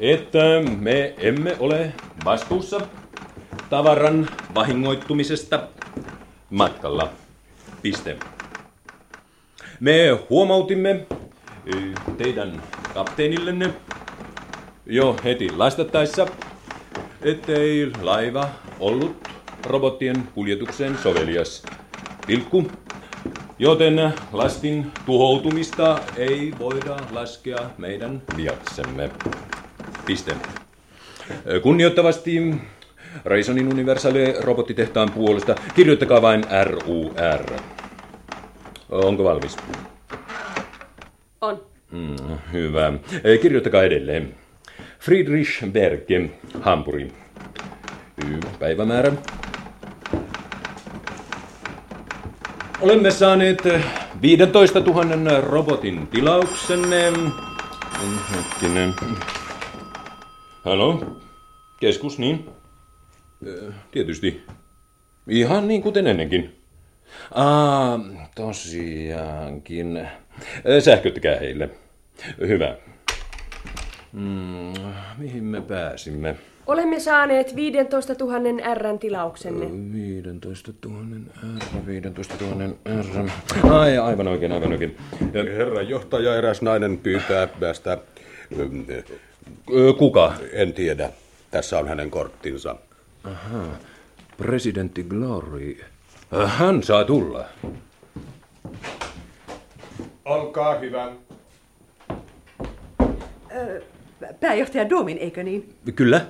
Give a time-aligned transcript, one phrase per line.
[0.00, 0.38] että
[0.78, 1.92] me emme ole
[2.24, 2.80] vastuussa
[3.70, 5.68] tavaran vahingoittumisesta
[6.50, 7.08] matkalla.
[7.82, 8.16] Piste.
[9.80, 11.06] Me huomautimme
[12.16, 12.62] teidän
[12.94, 13.74] kapteenillenne
[14.86, 16.26] jo heti lastattaessa,
[17.22, 18.48] ettei laiva
[18.80, 19.28] ollut
[19.66, 21.62] robottien kuljetukseen sovelias.
[22.26, 22.70] Tilkku.
[23.58, 29.10] Joten lastin tuhoutumista ei voida laskea meidän viaksemme.
[30.08, 30.34] Piste.
[31.62, 32.54] Kunnioittavasti
[33.24, 37.60] Raisonin Universale robottitehtaan puolesta kirjoittakaa vain RUR.
[38.88, 39.56] Onko valmis?
[41.40, 41.62] On.
[41.90, 42.16] Mm,
[42.52, 42.92] hyvä.
[43.42, 44.34] Kirjoittakaa edelleen.
[45.00, 47.12] Friedrich Berge, Hampuri.
[48.58, 49.12] Päivämäärä.
[52.80, 53.62] Olemme saaneet
[54.22, 57.12] 15 000 robotin tilauksenne.
[58.36, 58.94] Hetkinen.
[60.64, 61.16] Halo?
[61.80, 62.48] Keskus, niin?
[63.90, 64.42] Tietysti.
[65.28, 66.56] Ihan niin kuten ennenkin.
[67.34, 68.00] Aa,
[68.34, 70.08] tosiaankin.
[70.84, 71.70] Sähköttäkää heille.
[72.40, 72.76] Hyvä.
[74.12, 74.72] Mm,
[75.18, 76.36] mihin me pääsimme?
[76.66, 79.66] Olemme saaneet 15 000 Rn tilauksenne.
[79.92, 81.02] 15 000
[81.82, 83.30] R, 15 000 R.
[83.72, 84.96] Ai, aivan oikein, aivan oikein.
[85.34, 87.98] Herra johtaja, eräs nainen pyytää päästä...
[89.98, 90.34] Kuka?
[90.52, 91.10] En tiedä.
[91.50, 92.76] Tässä on hänen korttinsa.
[93.24, 93.64] Aha.
[94.36, 95.76] Presidentti Glory.
[96.46, 97.44] Hän saa tulla.
[100.24, 101.12] Olkaa hyvä.
[104.40, 105.74] Pääjohtaja Domin, eikö niin?
[105.94, 106.26] Kyllä.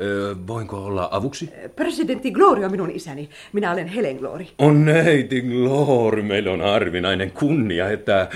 [0.00, 1.50] Ö, voinko olla avuksi?
[1.76, 3.28] Presidentti Glory on minun isäni.
[3.52, 4.46] Minä olen Helen Glory.
[4.58, 6.22] On neiti Glory.
[6.22, 8.28] Meillä on harvinainen kunnia, että...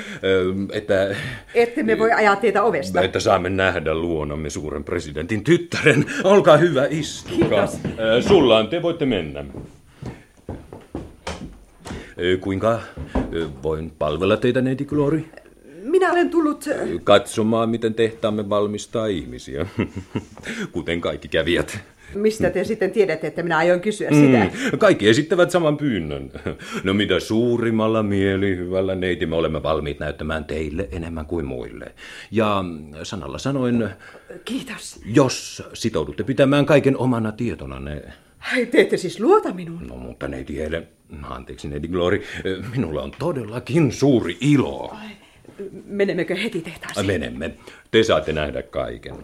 [0.73, 1.17] että
[1.55, 3.00] Ette me voi ajaa teitä ovesta.
[3.00, 6.05] Että saamme nähdä luonamme suuren presidentin tyttären.
[6.25, 7.67] Olkaa hyvä, istukaa.
[7.67, 7.78] Kiitos.
[8.28, 9.44] Sullaan te voitte mennä.
[12.41, 12.81] Kuinka
[13.62, 15.25] voin palvella teitä, neiti Glory?
[15.98, 16.64] Minä olen tullut...
[17.04, 19.66] Katsomaan, miten tehtaamme valmistaa ihmisiä.
[20.72, 21.78] Kuten kaikki kävijät.
[22.14, 24.44] Mistä te sitten tiedätte, että minä aion kysyä sitä?
[24.72, 26.31] Mm, kaikki esittävät saman pyynnön.
[26.84, 31.94] No mitä suurimmalla mielihyvällä neiti me olemme valmiit näyttämään teille enemmän kuin muille.
[32.30, 32.65] Ja
[33.03, 33.88] sanalla sanoin...
[34.44, 35.00] Kiitos.
[35.04, 38.03] Jos sitoudutte pitämään kaiken omana tietonanne...
[38.53, 39.86] Ai, te ette siis luota minuun?
[39.86, 40.86] No mutta neiti Hele,
[41.22, 42.22] anteeksi neiti Glory,
[42.76, 44.91] minulla on todellakin suuri ilo.
[44.91, 45.28] Ai.
[45.84, 47.06] Menemmekö heti tehtaaseen?
[47.06, 47.50] Menemme.
[47.91, 49.14] Te saatte nähdä kaiken.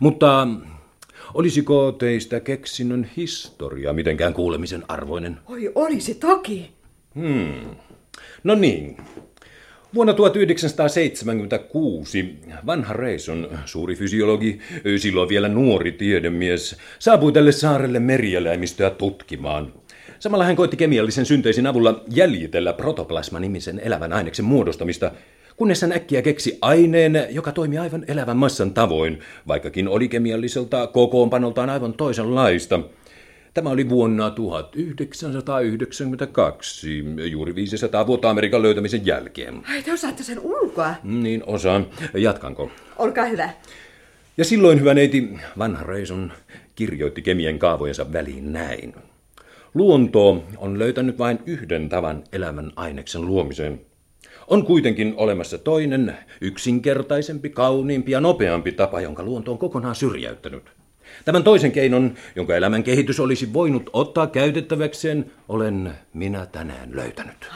[0.00, 0.48] Mutta
[1.34, 5.38] olisiko teistä keksinnön historia mitenkään kuulemisen arvoinen?
[5.46, 6.70] Oi, olisi toki.
[7.14, 7.76] Hmm.
[8.44, 8.96] No niin.
[9.94, 14.58] Vuonna 1976 vanha Reison, suuri fysiologi,
[14.96, 19.72] silloin vielä nuori tiedemies, saapui tälle saarelle merieläimistöä tutkimaan.
[20.18, 25.10] Samalla hän koitti kemiallisen synteisin avulla jäljitellä protoplasma-nimisen elävän aineksen muodostamista,
[25.56, 31.70] kunnes hän äkkiä keksi aineen, joka toimi aivan elävän massan tavoin, vaikkakin oli kemialliselta kokoonpanoltaan
[31.70, 32.80] aivan toisenlaista.
[33.54, 39.62] Tämä oli vuonna 1992, juuri 500 vuotta Amerikan löytämisen jälkeen.
[39.70, 40.94] Ai, te osaatte sen ulkoa.
[41.02, 41.86] Niin osaan.
[42.14, 42.70] Jatkanko?
[42.98, 43.50] Olkaa hyvä.
[44.36, 46.32] Ja silloin hyvä neiti vanha Reison
[46.74, 48.94] kirjoitti kemien kaavojensa väliin näin.
[49.74, 53.80] Luonto on löytänyt vain yhden tavan elämän aineksen luomiseen–
[54.46, 60.62] on kuitenkin olemassa toinen, yksinkertaisempi, kauniimpi ja nopeampi tapa, jonka luonto on kokonaan syrjäyttänyt.
[61.24, 67.48] Tämän toisen keinon, jonka elämän kehitys olisi voinut ottaa käytettäväkseen, olen minä tänään löytänyt.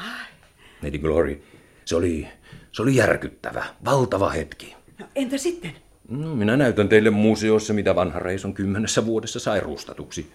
[0.82, 1.42] Lady Glory,
[1.84, 2.28] se oli,
[2.72, 4.74] se oli järkyttävä, valtava hetki.
[4.98, 5.72] No, entä sitten?
[6.08, 10.26] No, minä näytän teille museossa, mitä vanha Reison kymmenessä vuodessa sai rustatuksi.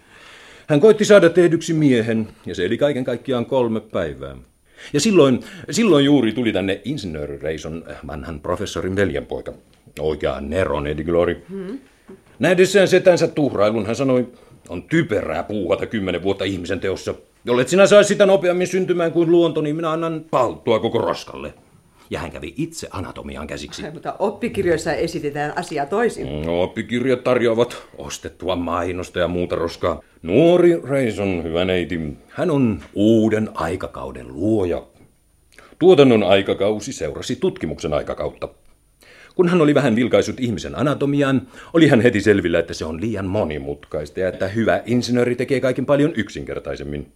[0.66, 4.36] Hän koitti saada tehdyksi miehen, ja se eli kaiken kaikkiaan kolme päivää.
[4.92, 5.40] Ja silloin,
[5.70, 9.52] silloin juuri tuli tänne insinööri Reison vanhan professorin veljenpoika.
[10.00, 11.42] Oikea Neron Eddie Glory.
[11.50, 11.78] Hmm.
[12.38, 14.28] Nähdessään setänsä tuhrailun hän sanoi,
[14.68, 17.14] on typerää puuhata kymmenen vuotta ihmisen teossa.
[17.44, 21.54] Jollet sinä saisi sitä nopeammin syntymään kuin luonto, niin minä annan palttua koko roskalle.
[22.10, 23.84] Ja hän kävi itse anatomiaan käsiksi.
[23.84, 26.42] Ai, mutta oppikirjoissa esitetään asia toisin.
[26.42, 30.02] No, oppikirjat tarjoavat ostettua mainosta ja muuta roskaa.
[30.22, 34.86] Nuori Reison, hyvä neiti, hän on uuden aikakauden luoja.
[35.78, 38.48] Tuotannon aikakausi seurasi tutkimuksen aikakautta.
[39.34, 43.26] Kun hän oli vähän vilkaisut ihmisen anatomiaan, oli hän heti selvillä, että se on liian
[43.26, 47.12] monimutkaista ja että hyvä insinööri tekee kaiken paljon yksinkertaisemmin.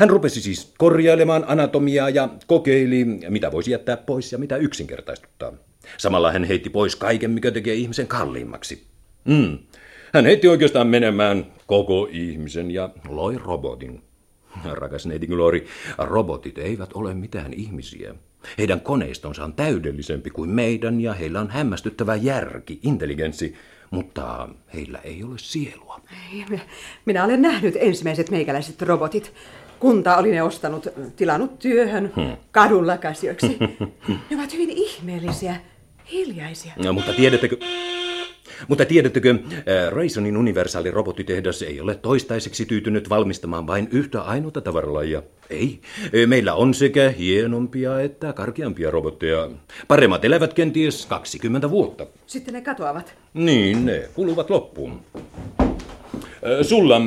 [0.00, 5.52] Hän rupesi siis korjailemaan anatomiaa ja kokeili, mitä voisi jättää pois ja mitä yksinkertaistuttaa.
[5.96, 8.86] Samalla hän heitti pois kaiken, mikä tekee ihmisen kalliimmaksi.
[9.24, 9.58] Mm.
[10.14, 14.02] Hän heitti oikeastaan menemään koko ihmisen ja loi robotin.
[14.64, 15.66] Rakas neiti Glory,
[15.98, 18.14] robotit eivät ole mitään ihmisiä.
[18.58, 23.54] Heidän koneistonsa on täydellisempi kuin meidän ja heillä on hämmästyttävä järki, intelligenssi,
[23.90, 26.00] mutta heillä ei ole sielua.
[27.06, 29.32] Minä olen nähnyt ensimmäiset meikäläiset robotit.
[29.80, 32.36] Kunta oli ne ostanut, tilannut työhön hmm.
[32.50, 33.56] kadulla käsiöksi.
[34.30, 35.56] ne ovat hyvin ihmeellisiä,
[36.12, 36.72] hiljaisia.
[36.84, 37.56] No, mutta tiedättekö,
[38.68, 39.34] mutta tiedättekö,
[39.90, 45.22] Raisonin universaali robottitehdas ei ole toistaiseksi tyytynyt valmistamaan vain yhtä ainoata tavaralajia.
[45.50, 45.80] Ei.
[46.26, 49.50] Meillä on sekä hienompia että karkeampia robotteja.
[49.88, 52.06] Paremmat elävät kenties 20 vuotta.
[52.26, 53.14] Sitten ne katoavat.
[53.34, 55.00] Niin, ne kuluvat loppuun.
[56.62, 57.00] Sulla,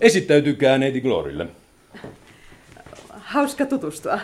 [0.00, 1.46] esittäytykää neiti Glorille.
[3.28, 4.20] Hauska tutustua.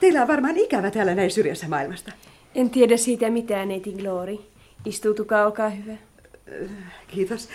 [0.00, 2.12] Teillä on varmaan ikävä täällä näin syrjässä maailmasta.
[2.54, 4.38] En tiedä siitä mitään, neiti Glory.
[4.84, 5.92] Istuutukaa, olkaa hyvä.
[7.08, 7.48] Kiitos.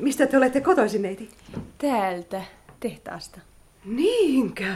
[0.00, 1.28] Mistä te olette kotoisin, neiti?
[1.78, 2.42] Täältä,
[2.80, 3.40] tehtaasta.
[3.84, 4.74] Niinkö?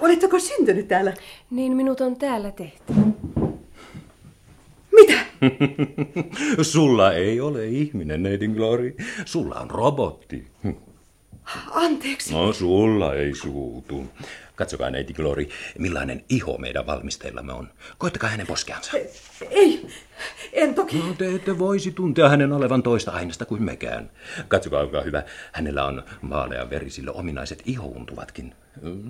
[0.00, 1.14] Oletteko syntynyt täällä?
[1.50, 2.92] Niin minut on täällä tehty.
[4.92, 5.18] Mitä?
[6.62, 8.96] Sulla ei ole ihminen, neiti Glory.
[9.24, 10.46] Sulla on robotti.
[11.70, 12.34] Anteeksi.
[12.34, 14.08] No, sulla ei suutu.
[14.54, 15.48] Katsokaa, neiti Glory,
[15.78, 17.68] millainen iho meidän valmisteillamme on.
[17.98, 18.92] Koittakaa hänen poskeansa.
[19.50, 19.86] Ei,
[20.52, 20.98] en toki.
[20.98, 24.10] No, te ette voisi tuntea hänen olevan toista aineesta kuin mekään.
[24.48, 25.22] Katsokaa, olkaa hyvä.
[25.52, 28.54] Hänellä on vaalea veri, sillä ominaiset ihountuvatkin.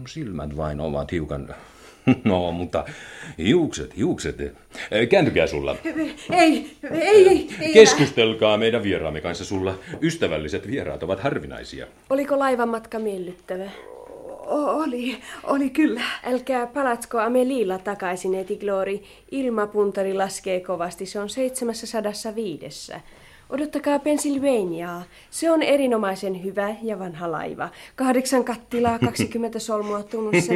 [0.08, 1.54] Silmät vain ovat hiukan...
[2.24, 2.84] No, mutta
[3.38, 4.36] hiukset, hiukset.
[5.10, 5.76] Kääntykää sulla.
[6.30, 7.48] Ei, ei, ei.
[7.60, 9.74] ei Keskustelkaa meidän vieraamme kanssa sulla.
[10.02, 11.86] Ystävälliset vieraat ovat harvinaisia.
[12.10, 13.70] Oliko laivan matka miellyttävä?
[14.46, 16.02] Oli, oli kyllä.
[16.24, 19.00] Älkää palatko Amelilla takaisin, Eti Glory.
[19.30, 22.92] Ilmapuntari laskee kovasti, se on 705.
[23.50, 25.02] Odottakaa Pennsylvaniaa.
[25.30, 27.68] Se on erinomaisen hyvä ja vanha laiva.
[27.96, 30.52] Kahdeksan kattilaa, 20 solmua tunnussa.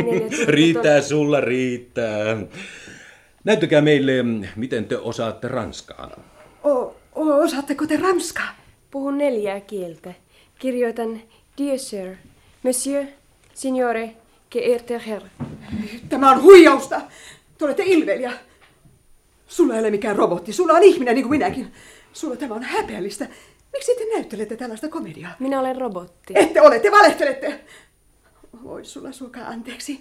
[0.46, 2.37] riittää sulla, riittää.
[3.44, 4.12] Näyttäkää meille,
[4.56, 6.10] miten te osaatte ranskaa.
[6.64, 8.48] O, o, osaatteko te ranskaa?
[8.90, 10.14] Puhun neljää kieltä.
[10.58, 11.20] Kirjoitan
[11.58, 12.14] Dear Sir,
[12.62, 13.06] Monsieur,
[13.54, 14.10] Signore,
[14.50, 15.22] geehrter Herr.
[16.08, 17.00] Tämä on huijausta.
[17.58, 18.32] Te olette ilveliä.
[19.48, 20.52] Sulla ei ole mikään robotti.
[20.52, 21.72] Sulla on ihminen niin kuin minäkin.
[22.12, 23.28] Sulla tämä on häpeällistä.
[23.72, 25.32] Miksi te näyttelette tällaista komediaa?
[25.38, 26.34] Minä olen robotti.
[26.36, 27.60] Ette ole, te valehtelette.
[28.64, 30.00] Voi sulla suokaa anteeksi.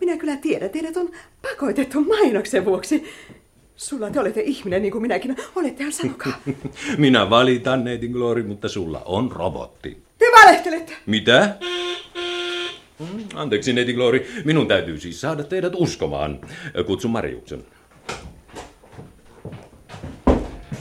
[0.00, 1.10] Minä kyllä tiedän, teidät on
[1.42, 3.04] pakotettu mainoksen vuoksi.
[3.76, 5.36] Sulla te olette ihminen niin kuin minäkin.
[5.56, 6.40] Olettehan sanokaa.
[6.98, 10.02] Minä valitan, neiti Glory, mutta sulla on robotti.
[10.18, 10.92] Te valehtelette.
[11.06, 11.56] Mitä?
[12.98, 14.26] Mm, anteeksi, neiti Glory.
[14.44, 16.40] Minun täytyy siis saada teidät uskomaan.
[16.86, 17.64] Kutsun Mariuksen.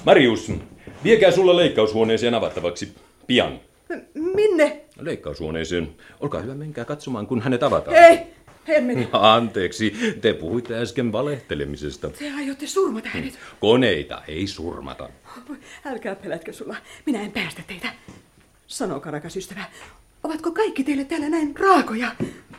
[0.05, 0.51] Marius,
[1.03, 2.95] viekää sulla leikkaushuoneeseen avattavaksi.
[3.27, 3.59] Pian.
[4.13, 4.81] Minne?
[4.99, 5.95] Leikkaushuoneeseen.
[6.19, 7.97] Olkaa hyvä, menkää katsomaan, kun hänet avataan.
[7.97, 8.19] Ei,
[8.67, 9.07] en mene.
[9.35, 12.09] Anteeksi, te puhuitte äsken valehtelemisesta.
[12.09, 13.39] Te aiotte surmata hänet.
[13.59, 15.09] Koneita ei surmata.
[15.85, 16.75] Älkää pelätkö sulla.
[17.05, 17.87] Minä en päästä teitä.
[18.67, 19.65] Sanokaa, rakas ystävä,
[20.23, 22.11] Ovatko kaikki teille täällä näin raakoja?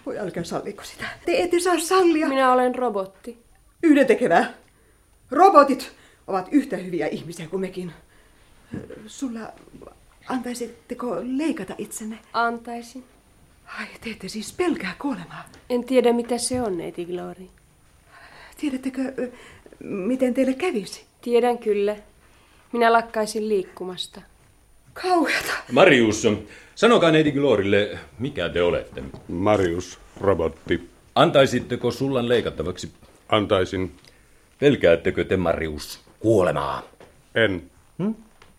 [0.06, 1.04] Voi älkää salliko sitä.
[1.26, 2.28] Te ette saa sallia.
[2.28, 3.38] Minä olen robotti.
[3.82, 4.54] Yhdentekevää.
[5.30, 5.92] Robotit
[6.26, 7.92] ovat yhtä hyviä ihmisiä kuin mekin.
[9.06, 9.40] Sulla
[10.28, 12.18] antaisitteko leikata itsenne?
[12.32, 13.04] Antaisin.
[13.78, 15.48] Ai, te ette siis pelkää kuolemaa.
[15.70, 17.46] En tiedä, mitä se on, neiti Glory.
[18.60, 19.30] Tiedättekö,
[19.80, 21.04] miten teille kävisi?
[21.22, 21.96] Tiedän kyllä.
[22.72, 24.20] Minä lakkaisin liikkumasta.
[24.92, 25.52] Kauheata.
[25.72, 26.26] Marius,
[26.74, 29.02] sanokaa neiti Glorille, mikä te olette?
[29.28, 30.88] Marius, robotti.
[31.14, 32.92] Antaisitteko sullan leikattavaksi?
[33.28, 33.92] Antaisin.
[34.58, 36.82] Pelkäättekö te, Marius, kuolemaa?
[37.34, 37.70] En.
[37.98, 38.14] Hmm?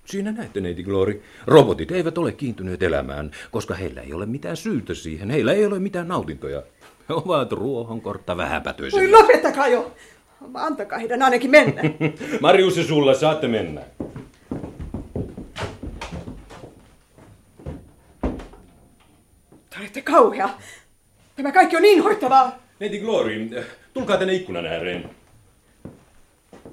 [0.05, 1.21] Siinä näette, neiti Glory.
[1.47, 5.29] Robotit eivät ole kiintyneet elämään, koska heillä ei ole mitään syytä siihen.
[5.29, 6.63] Heillä ei ole mitään nautintoja.
[7.09, 8.99] He ovat ruohonkortta vähäpätöisiä.
[8.99, 9.91] Voi lopettakaa jo!
[10.53, 11.81] Antakaa heidän ainakin mennä.
[12.41, 13.81] Marius ja sulla saatte mennä.
[19.69, 20.49] Te olette kauhea.
[21.35, 22.59] Tämä kaikki on inhoittavaa.
[22.79, 23.49] Neiti Glory,
[23.93, 25.09] tulkaa tänne ikkunan ääreen.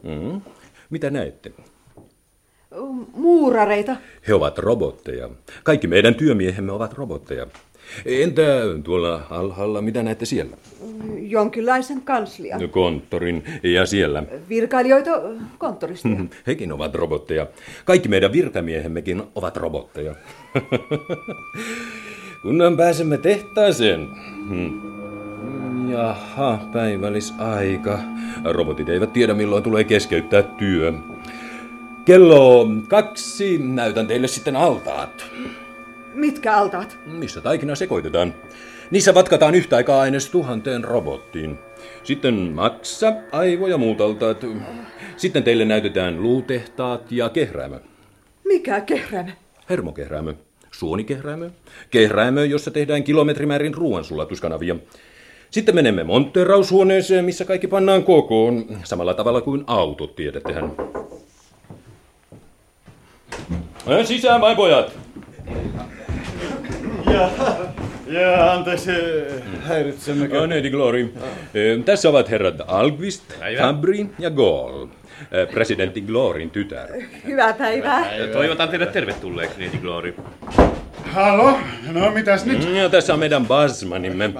[0.02, 0.40] Mm.
[0.92, 1.52] Mitä näette?
[3.12, 3.96] Muurareita.
[4.28, 5.30] He ovat robotteja.
[5.64, 7.46] Kaikki meidän työmiehemme ovat robotteja.
[8.06, 8.42] Entä
[8.84, 10.56] tuolla alhaalla, mitä näette siellä?
[11.20, 12.68] Jonkinlaisen kanslian.
[12.70, 14.22] Konttorin ja siellä.
[14.48, 15.10] Virkailijoita
[15.58, 16.08] konttorista.
[16.46, 17.46] Hekin ovat robotteja.
[17.84, 20.14] Kaikki meidän virkamiehemmekin ovat robotteja.
[22.42, 24.08] Kunnan pääsemme tehtaaseen.
[24.48, 24.91] Hmm.
[25.92, 27.98] Jaha, päivällisaika.
[28.44, 30.92] Robotit eivät tiedä milloin tulee keskeyttää työ.
[32.04, 35.24] Kello kaksi näytän teille sitten altaat.
[36.14, 36.98] Mitkä altaat?
[37.06, 38.34] Missä taikina sekoitetaan.
[38.90, 41.58] Niissä vatkataan yhtä aikaa aines tuhanteen robottiin.
[42.04, 44.44] Sitten maksa, aivo ja muut altaat.
[45.16, 47.80] Sitten teille näytetään luutehtaat ja kehräämö.
[48.44, 49.30] Mikä kehräämö?
[49.70, 50.34] Hermokehräämö,
[50.70, 51.50] suonikehräämö,
[51.90, 54.76] kehräämö, jossa tehdään kilometrimäärin ruoansulatuskanavia.
[55.52, 60.72] Sitten menemme montteraushuoneeseen, missä kaikki pannaan kokoon, samalla tavalla kuin autot, tiedättehän.
[64.04, 64.98] Sisään vai pojat?
[67.12, 67.30] Ja,
[68.20, 68.90] ja anteeksi,
[69.60, 70.40] häiritsemmekö?
[70.40, 71.14] No, neiti Glory.
[71.54, 73.22] Eh, Tässä ovat herrat Algvist,
[73.58, 74.88] Fabri ja Gaulle.
[75.32, 76.88] Eh, Presidentti Glorin tytär.
[77.26, 78.04] Hyvää päivää.
[78.32, 80.14] Toivotan teidät tervetulleeksi, neiti Glory.
[81.12, 81.58] Halo,
[81.92, 82.68] no mitäs nyt?
[82.74, 84.30] Ja tässä on meidän Basmanimme,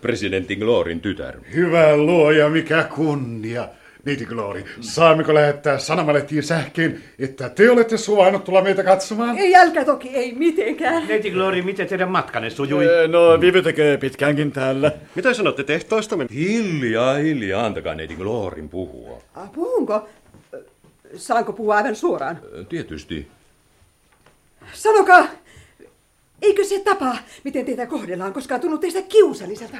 [0.00, 1.34] presidentti Glorin tytär.
[1.54, 3.68] Hyvä luoja, mikä kunnia.
[4.04, 9.38] Neiti Glory, saammeko lähettää sanomalehtiin sähkeen, että te olette suvainnut tulla meitä katsomaan?
[9.38, 11.08] Ei älkää toki, ei mitenkään.
[11.08, 12.84] Neiti Glory, miten teidän matkanne sujui?
[13.08, 14.92] No, Vivi tekee pitkäänkin täällä.
[15.14, 16.26] Mitä sanotte tehtoistamme?
[16.34, 19.22] Hiljaa, hiljaa, antakaa neiti Glorin puhua.
[19.34, 20.08] Ah, Puhunko?
[21.16, 22.38] Saanko puhua aivan suoraan?
[22.60, 23.28] Eh, Tietysti.
[24.72, 25.26] Sanokaa,
[26.42, 29.76] eikö se tapa, miten teitä kohdellaan, koskaan tunnu teistä kiusalliselta?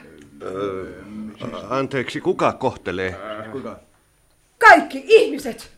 [1.68, 3.16] Anteeksi, kuka kohtelee?
[4.58, 5.70] Kaikki ihmiset!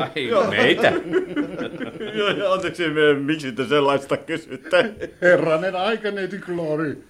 [0.00, 0.88] Ai, meitä.
[2.52, 2.82] Anteeksi,
[3.24, 4.94] miksi te sellaista kysytte?
[5.22, 7.04] Herranen aika, neiti Glory.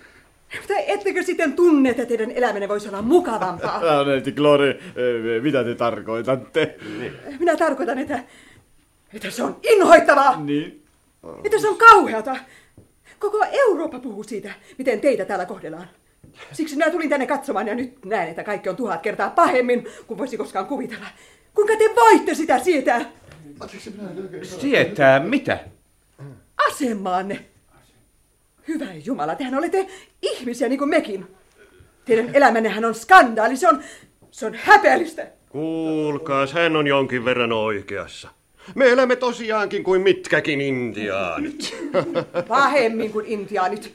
[0.69, 4.05] Tai ettekö sitten tunne, että teidän elämänne voisi olla mukavampaa?
[4.05, 6.77] Neiti Glory, eh, mitä te tarkoitatte?
[7.39, 8.25] Minä tarkoitan, että,
[9.15, 10.84] että se on inhoittavaa, Niin.
[11.45, 12.37] Että se on kauheata.
[13.19, 15.89] Koko Eurooppa puhuu siitä, miten teitä täällä kohdellaan.
[16.53, 20.19] Siksi minä tulin tänne katsomaan ja nyt näen, että kaikki on tuhat kertaa pahemmin kuin
[20.19, 21.07] voisi koskaan kuvitella.
[21.55, 23.11] Kuinka te voitte sitä sietää?
[24.43, 25.59] Sietää mitä?
[26.69, 27.45] Asemaanne.
[28.69, 29.87] Hyvä Jumala, tehän olette
[30.23, 31.27] ihmisiä niin kuin mekin.
[32.05, 33.83] Teidän elämännehän on skandaali, se on,
[34.31, 35.27] se on häpeällistä.
[35.49, 38.29] Kuulkaas, hän on jonkin verran oikeassa.
[38.75, 41.77] Me elämme tosiaankin kuin mitkäkin intiaanit.
[42.49, 43.95] Pahemmin kuin intiaanit.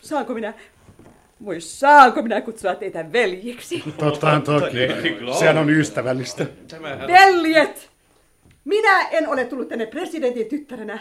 [0.00, 0.54] Saanko minä,
[1.44, 3.84] voi saanko minä kutsua teitä veljiksi?
[3.98, 4.78] Totta toki.
[5.38, 6.46] Sehän on ystävällistä.
[7.06, 7.90] Veljet!
[8.64, 10.98] Minä en ole tullut tänne presidentin tyttärenä.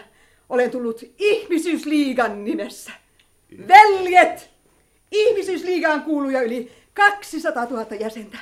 [0.50, 2.92] Olen tullut ihmisyysliigan nimessä.
[3.68, 4.50] Veljet!
[5.12, 8.38] Ihmisyysliigaan kuuluu jo yli 200 000 jäsentä.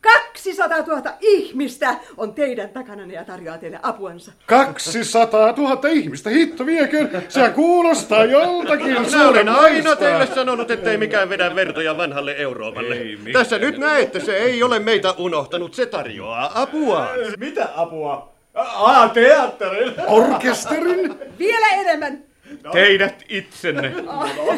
[0.00, 4.32] 200 000 ihmistä on teidän takananne ja tarjoaa teille apuansa.
[4.46, 7.08] 200 000 ihmistä, hitto viekö?
[7.28, 12.96] Se kuulostaa joltakin Minä olen aina teille sanonut, ettei mikään vedä vertoja vanhalle Euroopalle.
[13.32, 17.08] Tässä nyt näette, se ei ole meitä unohtanut, se tarjoaa apua.
[17.38, 18.32] Mitä apua?
[18.54, 19.94] Ah, teatterin.
[20.06, 21.18] Orkesterin?
[21.38, 22.27] Vielä enemmän!
[22.72, 23.92] Teidät itsenne.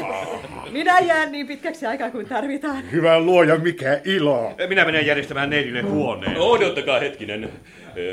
[0.71, 2.91] Minä jään niin pitkäksi aikaa kuin tarvitaan.
[2.93, 4.55] Hyvä luoja, mikä ilo.
[4.69, 6.37] Minä menen järjestämään neidille huoneen.
[6.39, 7.51] Odottakaa hetkinen.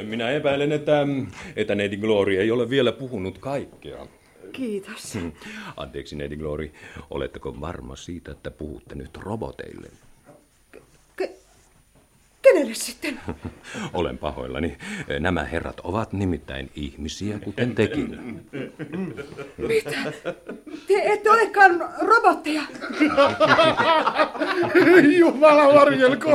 [0.04, 1.08] Minä epäilen, että,
[1.56, 4.08] että neiti Glory ei ole vielä puhunut kaikkea.
[4.52, 5.18] Kiitos.
[5.78, 6.72] Anteeksi, neiti Glory,
[7.10, 9.88] oletteko varma siitä, että puhutte nyt roboteille?
[12.48, 13.20] Ke- kenelle sitten?
[13.94, 14.78] Olen pahoillani.
[15.20, 18.20] Nämä herrat ovat nimittäin ihmisiä, kuten tekin.
[19.58, 19.92] Mitä?
[20.88, 22.62] Te ette olekaan robotteja.
[25.20, 26.30] Jumala varjelko.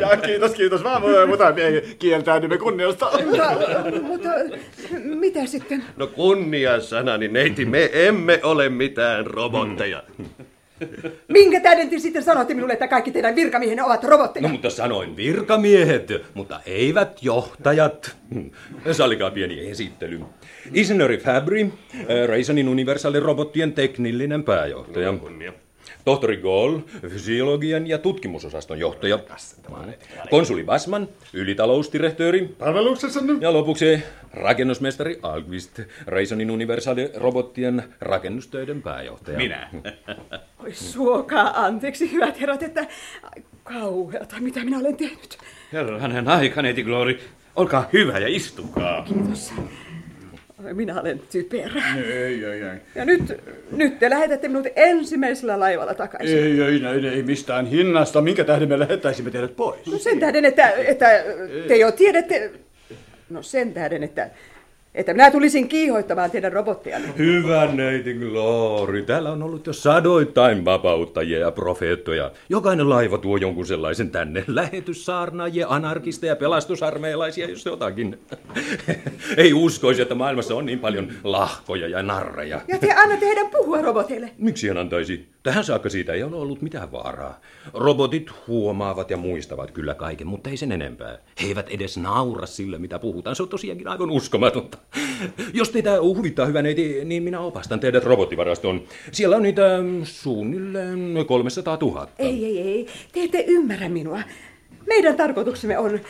[0.00, 3.10] Ja kiitos, kiitos vaan, mutta me kieltäydymme kunniasta.
[3.26, 3.52] Mutta,
[4.02, 4.28] mutta
[5.14, 5.84] mitä sitten?
[5.96, 10.02] No kunnia sanani, neiti, me emme ole mitään robotteja.
[11.28, 14.42] Minkä tähden te sitten sanotte minulle, että kaikki teidän virkamiehenne ovat robotteja?
[14.42, 18.16] No mutta sanoin virkamiehet, mutta eivät johtajat.
[18.92, 20.20] Sallikaa pieni esittely.
[20.74, 25.14] Insinööri Fabri, äh, Reisanin universaalin-robottien teknillinen pääjohtaja.
[26.04, 29.18] Tohtori Goll, fysiologian ja tutkimusosaston johtaja.
[30.30, 32.54] Konsuli Basman, ylitalousdirektööri.
[32.58, 33.32] Palveluksessanne?
[33.40, 39.36] Ja lopuksi rakennusmestari Algvist, Reisanin universaali-robottien rakennustöiden pääjohtaja.
[39.38, 39.70] Minä.
[40.64, 42.86] Oi suokaa anteeksi, hyvät herrat, että
[43.62, 45.38] kauheata, mitä minä olen tehnyt.
[45.72, 47.20] Herranen aika, neiti Glory.
[47.56, 49.02] Olkaa hyvä ja istukaa.
[49.02, 49.52] Kiitos.
[50.72, 51.82] Minä olen typerä.
[51.96, 52.78] Ei, ei, ei.
[52.94, 53.22] Ja nyt,
[53.72, 56.38] nyt te lähetätte minut ensimmäisellä laivalla takaisin.
[56.38, 58.20] Ei, ei, ei, ei mistään hinnasta.
[58.20, 59.86] Minkä tähden me lähettäisimme teidät pois?
[59.86, 61.24] No sen tähden, että, että
[61.68, 62.50] te jo tiedätte...
[63.30, 64.30] No sen tähden, että
[64.94, 67.08] että minä tulisin kiihoittamaan teidän robottejanne.
[67.18, 69.02] Hyvä neiti Glory.
[69.02, 72.30] Täällä on ollut jo sadoittain vapauttajia ja profeettoja.
[72.48, 74.44] Jokainen laiva tuo jonkun sellaisen tänne.
[74.46, 78.18] Lähetyssaarnaajia, anarkisteja, pelastusarmeilaisia, jos jotakin.
[79.36, 82.60] Ei uskoisi, että maailmassa on niin paljon lahkoja ja narreja.
[82.68, 84.30] Ja te annatte heidän puhua roboteille.
[84.38, 85.31] Miksi hän antaisi?
[85.42, 87.40] Tähän saakka siitä ei ole ollut mitään vaaraa.
[87.74, 91.18] Robotit huomaavat ja muistavat kyllä kaiken, mutta ei sen enempää.
[91.42, 93.36] He eivät edes naura sille, mitä puhutaan.
[93.36, 94.78] Se on tosiaankin aivan uskomatonta.
[95.54, 98.82] Jos teitä huvittaa hyvä neiti, niin minä opastan teidät robottivarastoon.
[99.12, 102.08] Siellä on niitä suunnilleen 300 000.
[102.18, 102.86] Ei, ei, ei.
[103.12, 104.18] Te ette ymmärrä minua.
[104.86, 106.00] Meidän tarkoituksemme on,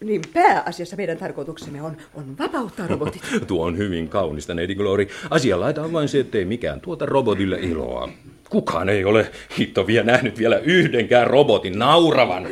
[0.00, 3.22] niin pääasiassa meidän tarkoituksemme on, on vapauttaa robotit.
[3.46, 5.08] Tuo on hyvin kaunista, neiti Glory.
[5.30, 8.08] Asianlaita on vain se, ettei mikään tuota robotille iloa.
[8.52, 9.26] Kukaan ei ole
[9.58, 12.48] hitto vielä nähnyt vielä yhdenkään robotin nauravan.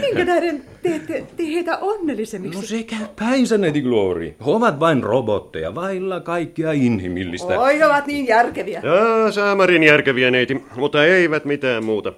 [0.00, 2.60] Minkä tähden teette te heitä onnellisemmiksi?
[2.60, 4.26] No se käy päinsä, neiti Glory.
[4.26, 7.60] He ovat vain robotteja, vailla kaikkea inhimillistä.
[7.60, 8.80] Oi, he ovat niin järkeviä.
[8.84, 12.12] Jaa, saamarin järkeviä neiti, mutta eivät mitään muuta.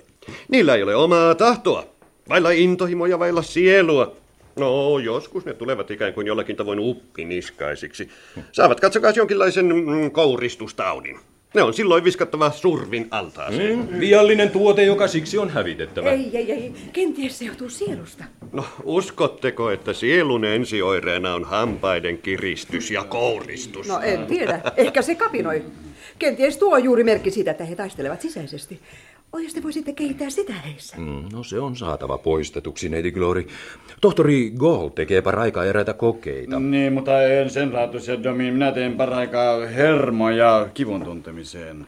[0.48, 1.86] Niillä ei ole omaa tahtoa,
[2.28, 4.16] vailla intohimoja, vailla sielua.
[4.56, 8.08] No, joskus ne tulevat ikään kuin jollakin tavoin uppiniskaisiksi.
[8.52, 11.18] Saavat katsokaa jonkinlaisen mm, kouristustaudin.
[11.54, 13.78] Ne on silloin viskattava survin altaaseen.
[13.78, 16.10] Mm, viallinen tuote, joka siksi on hävitettävä.
[16.10, 16.72] Ei, ei, ei.
[16.92, 18.24] Kenties se johtuu sielusta.
[18.52, 23.88] No, uskotteko, että sielun ensioireena on hampaiden kiristys ja kouristus?
[23.88, 24.60] No en tiedä.
[24.76, 25.64] Ehkä se kapinoi.
[26.18, 28.80] Kenties tuo on juuri merkki siitä, että he taistelevat sisäisesti.
[29.34, 30.96] Oi, jos te voisitte kehittää sitä heissä.
[30.96, 33.46] Mm, no se on saatava poistetuksi, neiti Glory.
[34.00, 36.60] Tohtori Gold tekee paraikaa eräitä kokeita.
[36.60, 38.50] Niin, mutta en sen laatuisia, Domi.
[38.50, 41.86] Minä teen paraikaa hermoja kivun tuntemiseen.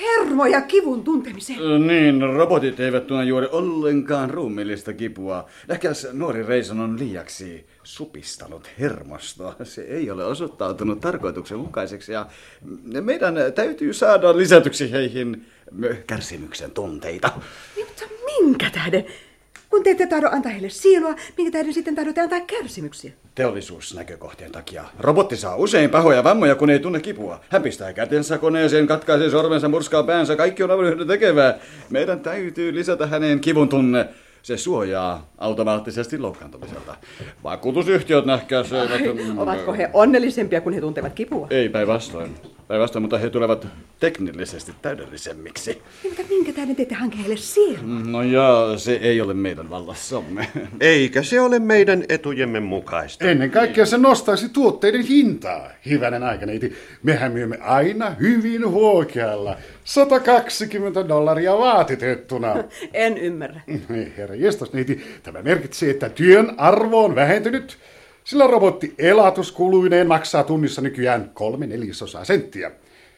[0.00, 1.86] Hermo ja kivun tuntemiseen.
[1.86, 5.48] Niin, robotit eivät tunne juuri ollenkaan ruumiillista kipua.
[5.68, 9.56] Ehkä nuori Reison on liiaksi supistanut hermostoa.
[9.62, 12.26] Se ei ole osoittautunut tarkoituksenmukaiseksi ja
[13.00, 15.46] meidän täytyy saada lisätyksi heihin
[16.06, 17.30] kärsimyksen tunteita.
[17.78, 19.04] Mutta minkä tähden?
[19.70, 23.12] Kun te ette tahdo antaa heille sielua, minkä tähden sitten tahdotte antaa kärsimyksiä?
[23.34, 24.84] Teollisuusnäkökohtien takia.
[24.98, 27.40] Robotti saa usein pahoja vammoja, kun ei tunne kipua.
[27.48, 30.36] Hän pistää kätensä koneeseen, katkaisee sormensa, murskaa päänsä.
[30.36, 31.58] Kaikki on aivan tekevää.
[31.90, 34.08] Meidän täytyy lisätä hänen kivun tunne.
[34.42, 36.96] Se suojaa automaattisesti loukkaantumiselta.
[37.44, 38.80] Vakuutusyhtiöt nähkää se.
[38.80, 38.88] Ai,
[39.36, 41.46] ovatko he onnellisempia, kun he tuntevat kipua?
[41.50, 42.34] Ei päinvastoin.
[42.70, 43.66] Päinvastoin, mutta he tulevat
[44.00, 45.82] teknillisesti täydellisemmiksi.
[46.04, 48.00] Mutta minkä tähden te ette hanke heille sielua?
[48.04, 50.48] No ja se ei ole meidän vallassamme.
[50.80, 53.24] Eikä se ole meidän etujemme mukaista.
[53.24, 55.70] Ennen kaikkea se nostaisi tuotteiden hintaa.
[55.86, 56.76] Hyvänen aikaneiti.
[57.02, 59.56] Mehän myymme aina hyvin huokealla.
[59.84, 62.54] 120 dollaria vaatitettuna.
[62.94, 63.60] En ymmärrä.
[64.16, 67.78] Herra jestas, neiti, tämä merkitsee, että työn arvo on vähentynyt.
[68.30, 72.70] Sillä robotti elatuskuluineen maksaa tunnissa nykyään kolme neljäsosaa senttiä.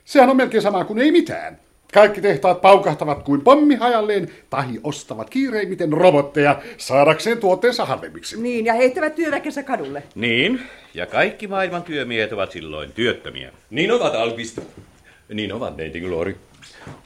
[0.04, 1.58] Sehän on melkein sama kuin ei mitään.
[1.94, 8.42] Kaikki tehtaat paukahtavat kuin pommi hajalleen tai ostavat kiireimmiten robotteja saadakseen tuotteensa halvemmiksi.
[8.42, 10.02] Niin, ja heittävät työväkensä kadulle.
[10.14, 10.60] Niin,
[10.94, 13.52] ja kaikki maailman työmiehet ovat silloin työttömiä.
[13.70, 14.62] Niin ovat, Alpista.
[15.34, 16.36] Niin ovat, neiti Glory.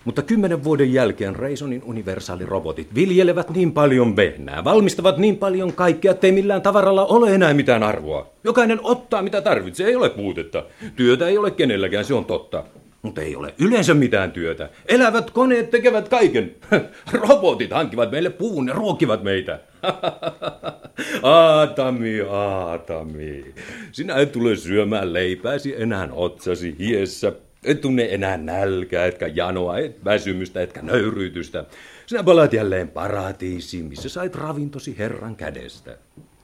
[0.05, 6.33] Mutta kymmenen vuoden jälkeen Reisonin universaalirobotit viljelevät niin paljon vehnää, valmistavat niin paljon kaikkea, ettei
[6.33, 8.31] millään tavaralla ole enää mitään arvoa.
[8.45, 10.65] Jokainen ottaa mitä tarvitsee, ei ole puutetta.
[10.97, 12.65] Työtä ei ole kenelläkään, se on totta.
[13.03, 14.69] Mutta ei ole yleensä mitään työtä.
[14.89, 16.55] Elävät koneet tekevät kaiken.
[17.29, 19.61] Robotit hankivat meille puun ja ruokivat meitä.
[21.23, 23.55] Aatami, Aatami.
[23.93, 27.33] Sinä et tule syömään leipääsi enää otsasi hiessä.
[27.67, 31.65] Et tunne enää nälkää, etkä janoa, et väsymystä, etkä nöyryytystä.
[32.07, 35.99] Sinä palaat jälleen paratiisiin, missä sait ravintosi Herran kädestä.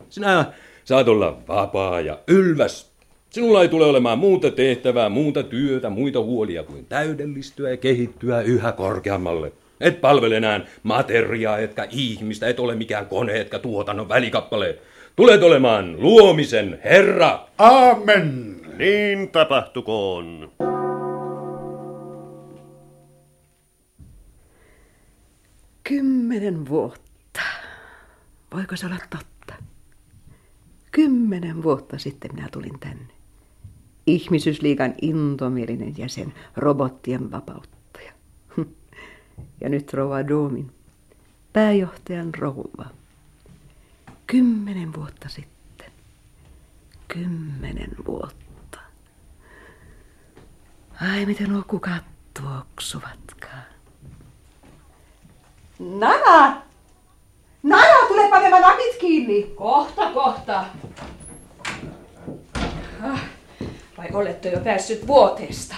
[0.09, 0.45] Sinä
[0.85, 2.93] saat olla vapaa ja ylväs.
[3.31, 8.73] Sinulla ei tule olemaan muuta tehtävää, muuta työtä, muita huolia kuin täydellistyä ja kehittyä yhä
[8.73, 9.53] korkeammalle.
[9.81, 14.79] Et palvele enää materiaa, etkä ihmistä, et ole mikään kone, etkä tuotannon välikappale.
[15.17, 17.47] Tulet olemaan luomisen Herra.
[17.59, 18.57] Amen.
[18.79, 20.51] Niin tapahtukoon.
[25.85, 27.41] Kymmenen vuotta.
[28.55, 29.55] Voiko se olla totta?
[30.93, 33.13] Kymmenen vuotta sitten minä tulin tänne.
[34.07, 38.13] Ihmisyysliigan intomielinen jäsen, robottien vapauttaja.
[39.61, 40.73] Ja nyt rouva Doomin,
[41.53, 42.87] pääjohtajan rouva.
[44.27, 45.93] Kymmenen vuotta sitten.
[47.09, 48.81] Kymmenen vuotta.
[51.01, 52.05] Ai miten nuo kukat
[52.41, 53.72] tuoksuvatkaan.
[55.91, 56.63] Nana!
[57.63, 59.43] Nana, tule panemaan napit kiinni!
[59.55, 60.65] Kohta, kohta.
[63.03, 63.21] Ah,
[63.99, 65.75] vai olette jo päässyt vuoteesta?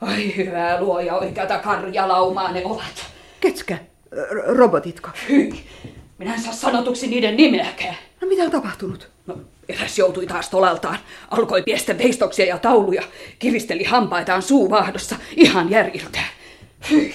[0.00, 3.06] Ai hyvää luoja, oikeata karjalaumaa ne ovat.
[3.40, 3.78] Ketskä?
[4.30, 5.08] R- robotitko?
[5.28, 5.64] Hyi,
[6.18, 7.96] minä en saa sanotuksi niiden nimeäkään.
[8.20, 9.08] No mitä on tapahtunut?
[9.26, 9.36] No,
[9.68, 10.98] eräs joutui taas tolaltaan.
[11.30, 13.02] Alkoi piestä veistoksia ja tauluja.
[13.38, 15.16] Kiristeli hampaitaan suuvahdossa.
[15.36, 16.28] Ihan järjiltään.
[16.90, 17.14] Hyi,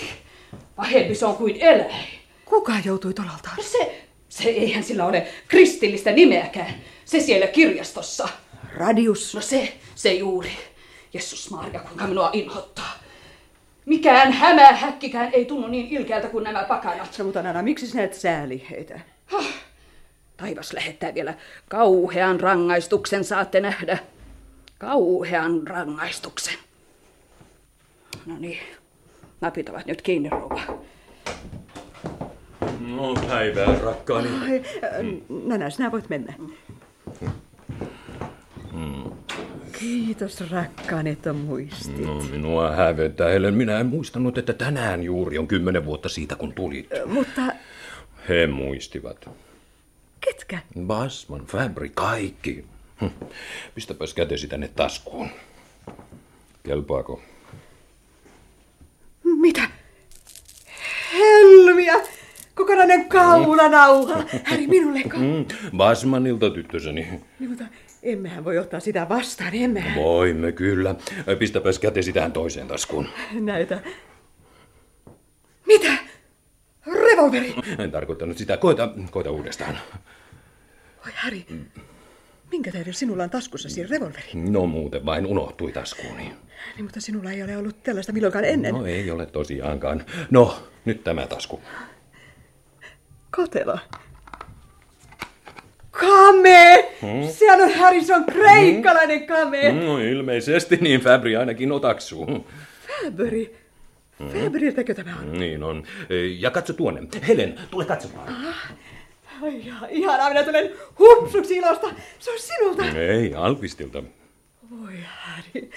[0.75, 2.05] pahempi se on kuin eläin.
[2.45, 3.57] Kuka joutui tolaltaan?
[3.57, 6.75] No se, se eihän sillä ole kristillistä nimeäkään.
[7.05, 8.27] Se siellä kirjastossa.
[8.73, 9.35] Radius.
[9.35, 10.51] No se, se juuri.
[11.13, 12.99] Jessus Maria, kuinka minua inhottaa.
[13.85, 17.17] Mikään hämähäkkikään ei tunnu niin ilkeältä kuin nämä pakanat.
[17.17, 18.99] No mutta Nana, miksi sinä et sääli heitä?
[19.31, 19.45] Huh.
[20.37, 21.33] Taivas lähettää vielä
[21.69, 23.97] kauhean rangaistuksen, saatte nähdä.
[24.77, 26.55] Kauhean rangaistuksen.
[28.25, 28.59] No niin,
[29.41, 30.61] napit ovat nyt kiinni, rouva.
[32.79, 34.29] No päivää, rakkaani.
[34.41, 34.61] Ai,
[35.45, 36.33] Nana, sinä voit mennä.
[39.79, 42.05] Kiitos rakkaani, että muistit.
[42.05, 43.53] No, minua hävettää, Helen.
[43.53, 46.89] Minä en muistanut, että tänään juuri on kymmenen vuotta siitä, kun tulit.
[47.05, 47.41] Mutta
[48.29, 49.29] He muistivat.
[50.21, 50.59] ketkä?
[50.81, 52.65] Basman, Fabri, kaikki.
[53.01, 53.05] Hm.
[53.75, 55.29] Pistäpäs kätesi tänne taskuun.
[56.63, 57.21] Kelpaako?
[59.25, 59.61] Mitä?
[61.13, 61.93] Helmiä!
[62.55, 64.23] Kokonainen kaulanauha.
[64.43, 65.17] Häri minulleko?
[65.17, 65.45] Mm,
[65.77, 67.01] Basmanilta, tyttöseni.
[67.39, 67.63] Niin, mutta
[68.03, 69.95] emmehän voi ottaa sitä vastaan, emmehän.
[69.95, 70.95] Voimme kyllä.
[71.39, 73.07] Pistäpäs kätesi tähän toiseen taskuun.
[73.31, 73.79] Näytä.
[75.67, 75.91] Mitä?
[76.93, 77.55] Revolveri!
[77.79, 78.57] En tarkoittanut sitä.
[78.57, 79.77] Koita, koita uudestaan.
[81.05, 81.45] Oi Häri,
[82.51, 84.29] minkä tähden sinulla on taskussasi revolveri?
[84.33, 86.33] No muuten vain unohtui taskuuni.
[86.75, 88.73] Niin, mutta sinulla ei ole ollut tällaista milloinkaan ennen.
[88.73, 90.05] No ei ole tosiaankaan.
[90.31, 91.61] No, nyt tämä tasku.
[93.35, 93.79] Kotelo.
[95.91, 96.89] Kame!
[97.01, 97.27] Hmm?
[97.31, 99.71] Sehän on Harrison kreikkalainen kame!
[99.71, 102.47] No ilmeisesti niin Fabri ainakin otaksuu.
[102.87, 103.55] Fabri.
[104.33, 105.39] Fabriltäkö tämä on?
[105.39, 105.83] Niin on.
[106.39, 107.01] Ja katso tuonne.
[107.27, 108.33] Helen, tule katsomaan.
[109.41, 111.87] Ai ja, ihanaa, minä tulen hupsuksi ilosta.
[112.19, 112.99] Se on sinulta.
[112.99, 114.03] Ei, Alkvistilta.
[114.71, 115.69] Voi Häri,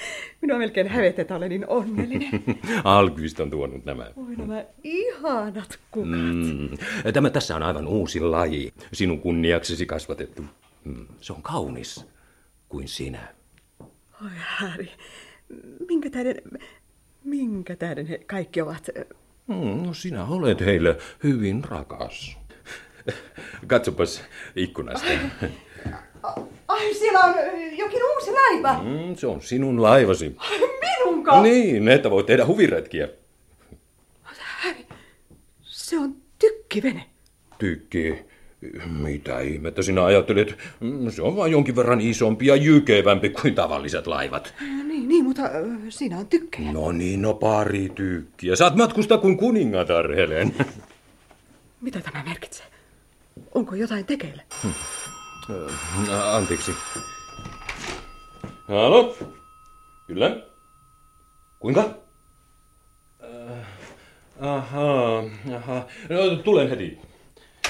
[0.42, 2.30] minua melkein hävettää, että olen niin onnellinen.
[2.84, 4.10] Alkvist on tuonut nämä.
[4.16, 6.10] Voi nämä ihanat kukat.
[6.10, 6.68] Mm.
[7.12, 8.72] Tämä tässä on aivan uusi laji.
[8.92, 10.42] Sinun kunniaksesi kasvatettu.
[10.84, 11.06] Mm.
[11.20, 12.06] Se on kaunis
[12.68, 13.28] kuin sinä.
[14.24, 14.90] Oi Häri,
[15.88, 16.36] minkä tähden,
[17.24, 18.88] minkä tähden he kaikki ovat...
[19.46, 22.38] Mm, no sinä olet heille hyvin rakas.
[23.66, 24.22] Katsopas
[24.56, 25.08] ikkunasta.
[25.08, 25.18] Ai,
[26.98, 27.34] siellä on
[27.78, 28.82] jokin uusi laiva.
[28.82, 30.36] Mm, se on sinun laivasi.
[30.80, 31.42] Minunko?
[31.42, 33.08] Niin, että voit tehdä huviretkiä.
[34.24, 34.86] Häri,
[35.62, 37.04] se on tykkivene.
[37.58, 38.14] Tykki.
[38.86, 40.58] Mitä ihmettä sinä ajattelet?
[40.80, 44.54] Mm, Se on vain jonkin verran isompi ja jykevämpi kuin tavalliset laivat.
[44.60, 45.50] Niin, niin, mutta äh,
[45.88, 46.72] siinä on tykkejä.
[46.72, 48.56] No niin, no pari tykkiä.
[48.56, 50.54] Saat matkustaa kuin kuningatar, Helen.
[51.80, 52.66] Mitä tämä merkitsee?
[53.54, 54.42] Onko jotain tekeillä?
[56.32, 56.74] Anteeksi.
[58.68, 59.16] Halo?
[60.06, 60.36] Kyllä?
[61.58, 61.80] Kuinka?
[63.24, 63.66] Äh,
[64.40, 65.22] Ahaa,
[65.56, 65.86] aha.
[66.08, 66.98] No, tulen heti.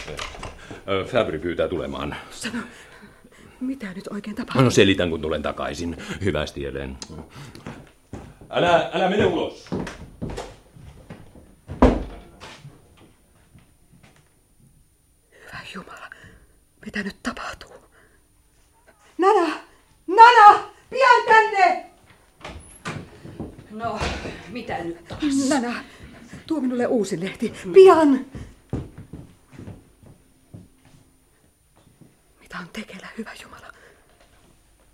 [0.09, 2.17] Äh, Fabri pyytää tulemaan.
[2.31, 2.59] Sano,
[3.61, 4.63] mitä nyt oikein tapahtuu?
[4.63, 5.97] No selitän, kun tulen takaisin.
[6.25, 6.97] Hyvästi, Helen.
[8.51, 9.69] Älä, älä mene ulos.
[15.33, 16.11] Hyvä Jumala,
[16.89, 17.75] mitä nyt tapahtuu?
[19.19, 19.61] Nana!
[20.07, 20.71] Nana!
[20.91, 21.91] Pian tänne!
[23.71, 24.01] No,
[24.49, 25.49] mitä nyt taas?
[25.49, 25.85] Nana,
[26.47, 27.55] tuo minulle uusi lehti.
[27.73, 28.27] Pian!
[32.41, 33.73] Mitä on tekeillä, hyvä Jumala?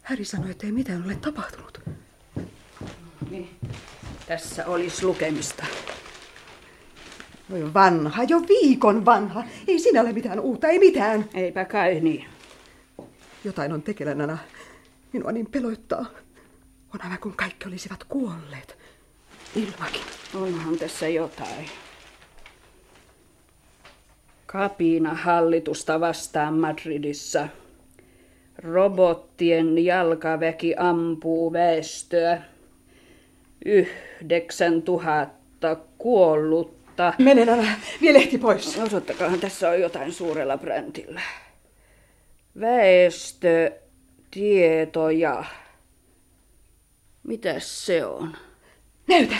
[0.02, 1.80] Häri sanoi, että ei mitään ole tapahtunut.
[3.30, 3.58] Niin.
[4.26, 5.66] Tässä olisi lukemista.
[7.50, 9.44] Voi vanha, jo viikon vanha.
[9.68, 11.24] Ei siinä ole mitään uutta, ei mitään.
[11.34, 12.24] Eipä kai niin.
[13.44, 14.38] Jotain on tekeillä, Nana.
[15.12, 16.06] Minua niin peloittaa.
[16.94, 18.76] On aivan kuin kaikki olisivat kuolleet.
[19.56, 20.00] Ilmakin.
[20.34, 21.66] Onhan tässä jotain.
[24.46, 27.48] Kapina hallitusta vastaan Madridissa.
[28.58, 32.42] Robottien jalkaväki ampuu väestöä.
[33.64, 35.76] Yhdeksän tuhatta
[36.96, 37.22] kuollutta.
[37.22, 37.68] Mene, Nana.
[38.00, 38.78] Vie lehti pois.
[38.78, 41.20] Osoittakaahan, tässä on jotain suurella brändillä.
[42.60, 45.44] Väestötietoja.
[47.22, 48.36] Mitäs se on?
[49.08, 49.36] Näytä.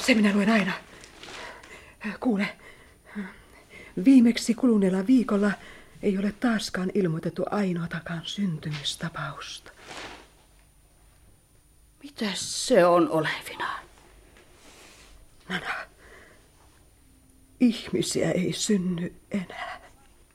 [0.00, 0.72] Se minä luen aina.
[2.20, 2.48] Kuule.
[4.04, 5.50] Viimeksi kuluneella viikolla
[6.02, 9.72] ei ole taaskaan ilmoitettu ainoatakaan syntymistapausta.
[12.02, 13.84] Mitä se on olevinaan?
[15.48, 15.70] Nana,
[17.60, 19.80] ihmisiä ei synny enää.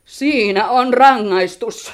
[0.05, 1.91] Siinä on rangaistus.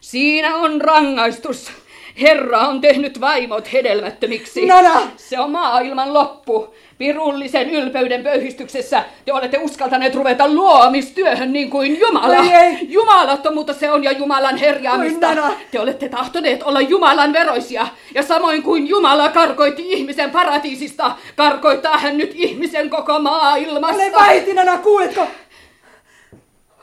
[0.00, 1.72] Siinä on rangaistus.
[2.20, 4.66] Herra on tehnyt vaimot hedelmättömiksi.
[4.66, 5.00] Nana!
[5.16, 6.74] Se on maailman loppu.
[6.98, 12.38] Pirullisen ylpeyden pöyhistyksessä te olette uskaltaneet ruveta luomistyöhön niin kuin Jumala.
[12.38, 12.78] Oi ei.
[12.82, 15.28] Jumalattomuutta se on ja Jumalan herjaamista.
[15.28, 15.54] Oi, Nana.
[15.70, 17.86] Te olette tahtoneet olla Jumalan veroisia.
[18.14, 24.02] Ja samoin kuin Jumala karkoitti ihmisen paratiisista, karkoittaa hän nyt ihmisen koko maailmasta.
[24.02, 25.26] Ole vaiti, Nana, kuuletko?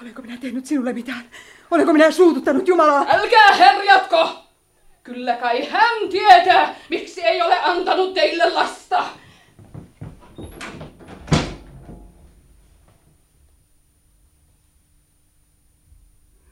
[0.02, 1.24] Olenko minä tehnyt sinulle mitään?
[1.72, 3.06] Olenko minä suututtanut Jumalaa?
[3.10, 4.49] Älkää herjatko!
[5.04, 9.06] Kyllä kai hän tietää, miksi ei ole antanut teille lasta.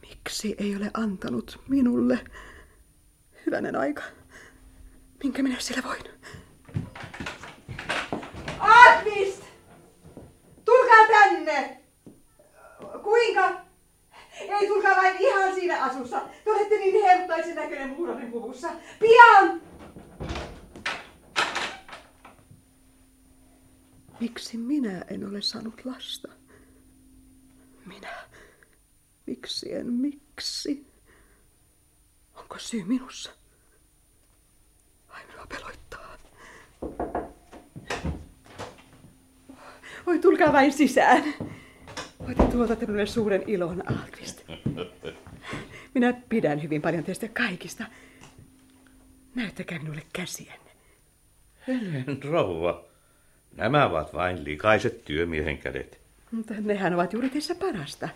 [0.01, 2.19] Miksi ei ole antanut minulle?
[3.45, 4.03] Hyvänen aika.
[5.23, 6.01] Minkä minä siellä voin?
[8.59, 9.43] Advist!
[10.65, 11.81] Tulkaa tänne!
[13.03, 13.61] Kuinka?
[14.39, 14.86] Ei tulkaa
[15.67, 16.21] siinä asussa.
[16.43, 18.69] Te olette niin herttaisen näköinen muurarin puvussa.
[18.99, 19.61] Pian!
[24.19, 26.27] Miksi minä en ole saanut lasta?
[27.85, 28.13] Minä.
[29.25, 30.87] Miksi en miksi?
[32.35, 33.31] Onko syy minussa?
[35.09, 36.17] Vai minua peloittaa?
[40.05, 41.23] Voi tulkaa vain sisään.
[42.27, 44.41] Voitte tuota minulle suuren ilon, Alkvist.
[45.95, 47.83] Minä pidän hyvin paljon teistä kaikista.
[49.35, 50.59] Näyttäkää minulle käsien.
[51.67, 52.83] Helen rouva,
[53.55, 55.99] nämä ovat vain likaiset työmiehen kädet.
[56.31, 58.09] Mutta nehän ovat juuri teissä parasta.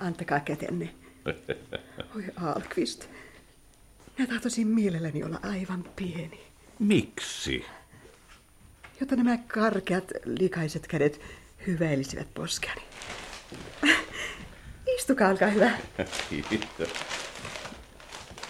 [0.00, 0.90] Antakaa kätenne.
[2.16, 3.06] Oi Alkvist.
[4.18, 6.40] Minä tahtoisin mielelläni olla aivan pieni,
[6.78, 7.64] Miksi?
[9.00, 11.20] jotta nämä karkeat likaiset kädet
[11.66, 12.82] hyväilisivät poskeani.
[14.96, 15.70] Istukaa, olkaa hyvä.
[16.30, 16.88] Kiitos.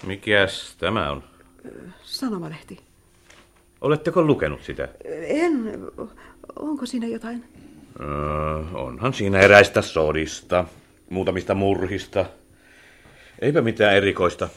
[0.07, 1.25] Mikäs tämä on?
[2.03, 2.81] Sanomalehti.
[3.81, 4.89] Oletteko lukenut sitä?
[5.27, 5.79] En.
[6.57, 7.45] Onko siinä jotain?
[8.01, 8.07] Öö,
[8.75, 10.65] onhan siinä eräistä sodista,
[11.11, 12.27] muutamista murhista.
[13.39, 14.49] Eipä mitään erikoista.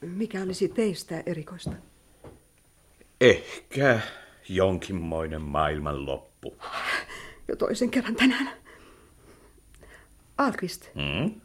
[0.00, 1.72] Mikä olisi teistä erikoista?
[3.20, 4.00] Ehkä
[4.48, 6.56] jonkinmoinen maailman loppu.
[7.48, 8.50] Jo toisen kerran tänään.
[10.38, 11.40] Alkvist, Hmm?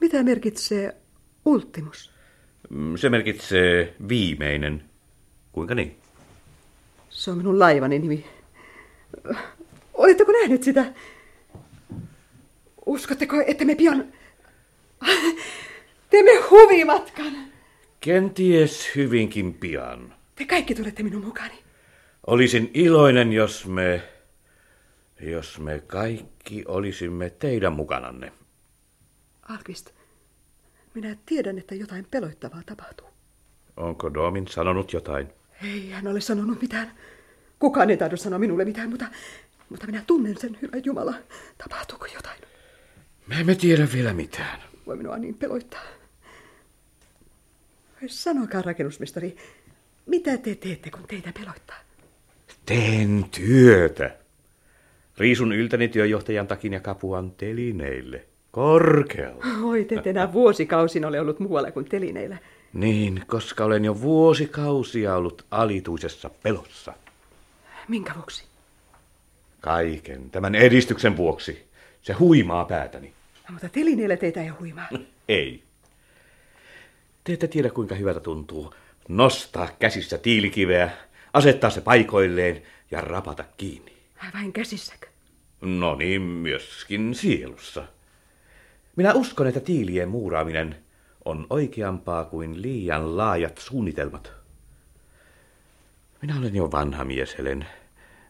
[0.00, 0.96] mitä merkitsee
[1.44, 2.10] ultimus?
[2.70, 4.84] Mm, Se merkitsee viimeinen.
[5.52, 5.96] Kuinka niin?
[7.10, 8.26] Se on minun laivani nimi.
[9.94, 10.92] Oletteko nähneet sitä?
[12.86, 14.04] Uskotteko, että me pian
[16.10, 17.32] teemme huvimatkan?
[18.00, 20.14] Kenties hyvinkin pian.
[20.34, 21.54] Te kaikki tulette minun mukani.
[22.26, 24.02] Olisin iloinen, jos me,
[25.20, 28.32] jos me kaikki olisimme teidän mukananne.
[29.42, 29.90] Alkvist,
[30.94, 33.06] minä tiedän, että jotain peloittavaa tapahtuu.
[33.76, 35.28] Onko Domin sanonut jotain?
[35.62, 36.92] Ei hän ole sanonut mitään.
[37.58, 39.06] Kukaan ei tahdo sanoa minulle mitään, mutta,
[39.70, 41.14] mutta minä tunnen sen, hyvä Jumala.
[41.58, 42.40] Tapahtuuko jotain?
[43.26, 44.60] Me emme tiedä vielä mitään.
[44.86, 45.82] Voi minua niin peloittaa.
[48.06, 49.36] Sanokaa, rakennusmestari,
[50.06, 51.76] mitä te teette, kun teitä peloittaa?
[52.66, 54.16] Teen työtä.
[55.18, 58.24] Riisun yltäni työjohtajan takin ja kapuan telineille.
[58.50, 59.44] Korkealla.
[59.64, 62.38] Oi, te enää vuosikausin ole ollut muualla kuin telineillä.
[62.72, 66.92] Niin, koska olen jo vuosikausia ollut alituisessa pelossa.
[67.88, 68.44] Minkä vuoksi?
[69.60, 71.68] Kaiken tämän edistyksen vuoksi.
[72.02, 73.12] Se huimaa päätäni.
[73.48, 74.88] No, mutta telineillä teitä ei huimaa.
[75.28, 75.62] Ei.
[77.24, 78.74] Te ette tiedä, kuinka hyvältä tuntuu
[79.08, 80.90] nostaa käsissä tiilikiveä,
[81.32, 83.92] asettaa se paikoilleen ja rapata kiinni.
[84.34, 85.07] Vain käsissäkö?
[85.60, 87.84] No niin, myöskin sielussa.
[88.96, 90.76] Minä uskon, että tiilien muuraaminen
[91.24, 94.32] on oikeampaa kuin liian laajat suunnitelmat.
[96.22, 97.66] Minä olen jo vanha mies, Helen.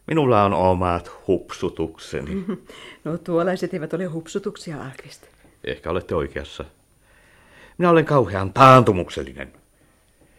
[0.06, 2.44] Minulla on omat hupsutukseni.
[3.04, 5.26] No tuollaiset eivät ole hupsutuksia, Alkvist.
[5.64, 6.64] Ehkä olette oikeassa.
[7.78, 9.52] Minä olen kauhean taantumuksellinen.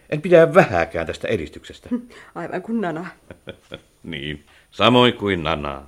[0.10, 1.90] En pidä vähääkään tästä edistyksestä.
[2.36, 3.06] Aivan kuin Nana.
[4.04, 5.84] niin, samoin kuin Nana.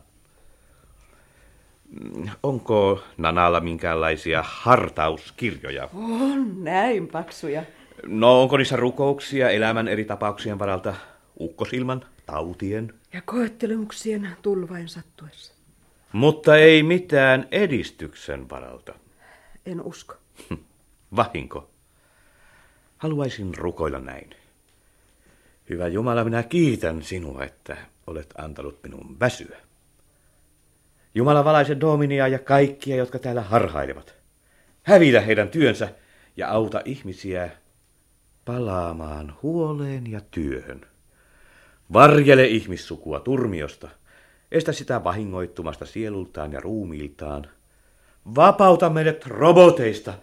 [2.43, 5.89] Onko Nanalla minkäänlaisia hartauskirjoja?
[5.93, 7.63] On näin paksuja.
[8.06, 10.93] No, onko niissä rukouksia elämän eri tapauksien varalta?
[11.39, 12.93] Ukkosilman, tautien?
[13.13, 15.54] Ja koettelemuksien tulvain sattuessa.
[16.12, 18.93] Mutta ei mitään edistyksen varalta.
[19.65, 20.15] En usko.
[21.15, 21.69] Vahinko.
[22.97, 24.30] Haluaisin rukoilla näin.
[25.69, 27.77] Hyvä Jumala, minä kiitän sinua, että
[28.08, 29.58] olet antanut minun väsyä.
[31.15, 34.15] Jumala valaise Dominia ja kaikkia, jotka täällä harhailevat.
[34.84, 35.89] Hävitä heidän työnsä
[36.38, 37.50] ja auta ihmisiä
[38.45, 40.82] palaamaan huoleen ja työhön.
[41.93, 43.89] Varjele ihmissukua turmiosta.
[44.52, 47.50] Estä sitä vahingoittumasta sielultaan ja ruumiiltaan.
[48.36, 50.13] Vapauta meidät roboteista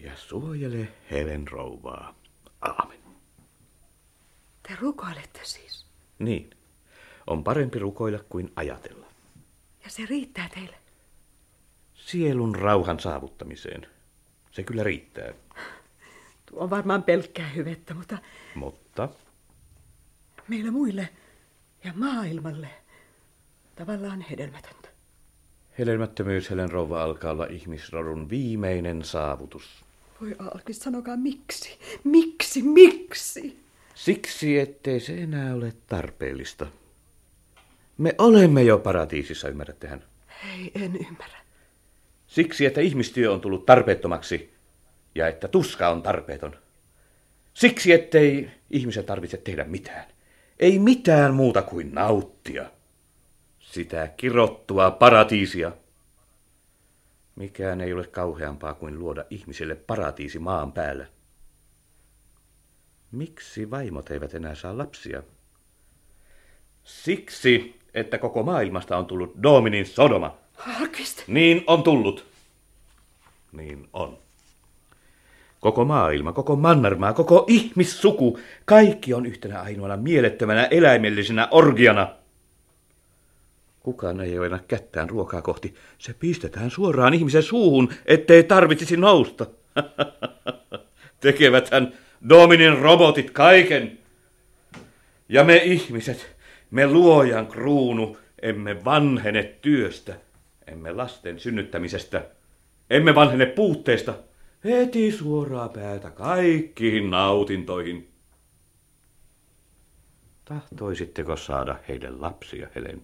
[0.00, 2.14] ja suojele Helen rouvaa.
[2.60, 2.98] Aamen.
[4.62, 5.86] Te rukoilette siis.
[6.18, 6.50] Niin.
[7.26, 9.09] On parempi rukoilla kuin ajatella.
[9.84, 10.76] Ja se riittää teille.
[11.94, 13.86] Sielun rauhan saavuttamiseen.
[14.50, 15.32] Se kyllä riittää.
[16.46, 18.18] Tuo on varmaan pelkkää hyvettä, mutta
[18.54, 19.08] Mutta
[20.48, 21.08] meillä muille
[21.84, 22.68] ja maailmalle
[23.76, 24.88] tavallaan hedelmätöntä.
[25.78, 29.84] hedelmättömyys Helen rouva alkaa olla ihmisrodun viimeinen saavutus.
[30.20, 31.78] Voi Alkis, sanokaa miksi?
[32.04, 33.58] Miksi, miksi?
[33.94, 36.66] Siksi, ettei se enää ole tarpeellista.
[38.00, 40.04] Me olemme jo paratiisissa, ymmärrättehän.
[40.44, 41.38] Ei, en ymmärrä.
[42.26, 44.54] Siksi, että ihmistyö on tullut tarpeettomaksi
[45.14, 46.56] ja että tuska on tarpeeton.
[47.54, 50.04] Siksi, ettei ihmisen tarvitse tehdä mitään.
[50.58, 52.70] Ei mitään muuta kuin nauttia.
[53.58, 55.72] Sitä kirottua paratiisia.
[57.36, 61.06] Mikään ei ole kauheampaa kuin luoda ihmiselle paratiisi maan päällä.
[63.12, 65.22] Miksi vaimot eivät enää saa lapsia?
[66.84, 70.36] Siksi, että koko maailmasta on tullut Dominin Sodoma.
[70.80, 72.26] Alkist, Niin on tullut.
[73.52, 74.18] Niin on.
[75.60, 82.08] Koko maailma, koko mannermaa, koko ihmissuku, kaikki on yhtenä ainoana mielettömänä eläimellisenä orgiana.
[83.80, 85.74] Kukaan ei ole kättään ruokaa kohti.
[85.98, 89.46] Se pistetään suoraan ihmisen suuhun, ettei tarvitsisi nousta.
[91.20, 91.92] Tekeväthän
[92.28, 93.98] Dominin robotit kaiken.
[95.28, 96.36] Ja me ihmiset,
[96.70, 100.14] me luojan kruunu, emme vanhene työstä,
[100.66, 102.24] emme lasten synnyttämisestä,
[102.90, 104.14] emme vanhene puutteesta,
[104.64, 108.08] heti suoraa päätä kaikkiin nautintoihin.
[110.44, 113.02] Tahtoisitteko saada heille lapsia, Helen?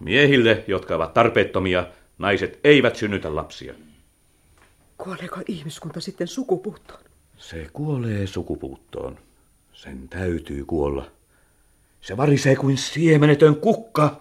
[0.00, 1.86] Miehille, jotka ovat tarpeettomia,
[2.18, 3.74] naiset eivät synnytä lapsia.
[4.98, 7.00] kuoleeko ihmiskunta sitten sukupuuttoon?
[7.36, 9.18] Se kuolee sukupuuttoon.
[9.72, 11.10] Sen täytyy kuolla.
[12.00, 14.20] Se varisee kuin siemenetön kukka,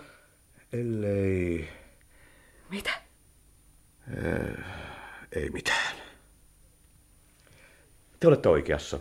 [0.73, 1.69] ellei...
[2.69, 2.89] Mitä?
[5.31, 5.95] Ei mitään.
[8.19, 8.99] Te olette oikeassa.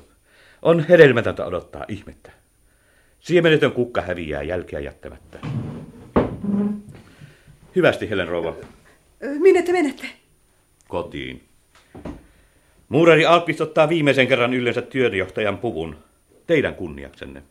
[0.62, 2.32] On hedelmätöntä odottaa ihmettä.
[3.20, 5.38] Siemenetön kukka häviää jälkeä jättämättä.
[7.76, 8.54] Hyvästi, Helen rouva.
[9.22, 10.06] Ö, Minne te menette?
[10.88, 11.48] Kotiin.
[12.88, 15.96] Muurari Alkvist ottaa viimeisen kerran yleensä työjohtajan puvun.
[16.46, 17.42] Teidän kunniaksenne.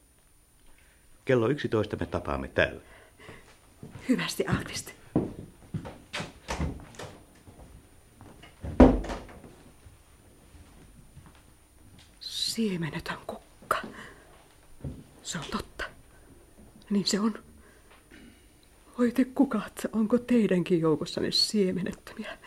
[1.28, 2.82] Kello 11 me tapaamme täällä.
[4.10, 4.92] Hyvästi, Alkvist.
[12.20, 13.78] Siemenetön kukka.
[15.24, 15.84] Se on totta.
[16.90, 17.40] Niin se on.
[19.00, 22.38] Oi te kukat, onko teidänkin joukossanne siemenettömiä?